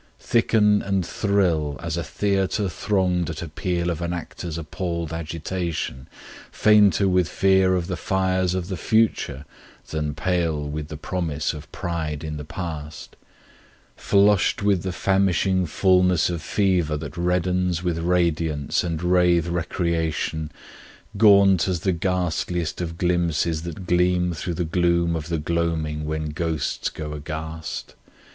Thicken 0.19 0.81
and 0.81 1.05
thrill 1.05 1.77
as 1.79 1.95
a 1.95 2.01
theatre 2.03 2.67
thronged 2.67 3.29
at 3.29 3.43
appeal 3.43 3.91
of 3.91 4.01
an 4.01 4.13
actor's 4.13 4.57
appalled 4.57 5.13
agitation, 5.13 6.07
Fainter 6.51 7.07
with 7.07 7.29
fear 7.29 7.75
of 7.75 7.85
the 7.85 7.95
fires 7.95 8.55
of 8.55 8.67
the 8.67 8.77
future 8.77 9.45
than 9.91 10.15
pale 10.15 10.67
with 10.67 10.87
the 10.87 10.97
promise 10.97 11.53
of 11.53 11.71
pride 11.71 12.23
in 12.23 12.37
the 12.37 12.43
past; 12.43 13.15
Flushed 13.95 14.63
with 14.63 14.81
the 14.81 14.91
famishing 14.91 15.67
fullness 15.67 16.31
of 16.31 16.41
fever 16.41 16.97
that 16.97 17.15
reddens 17.15 17.83
with 17.83 17.99
radiance 17.99 18.83
and 18.83 19.01
rathe* 19.03 19.51
recreation, 19.51 20.51
[speedy] 21.11 21.19
Gaunt 21.19 21.67
as 21.67 21.81
the 21.81 21.93
ghastliest 21.93 22.81
of 22.81 22.97
glimpses 22.97 23.61
that 23.61 23.85
gleam 23.85 24.33
through 24.33 24.55
the 24.55 24.65
gloom 24.65 25.15
of 25.15 25.29
the 25.29 25.37
gloaming 25.37 26.05
when 26.05 26.29
ghosts 26.29 26.89
go 26.89 27.13
aghast? 27.13 27.93